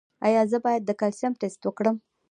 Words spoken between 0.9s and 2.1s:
کلسیم ټسټ وکړم؟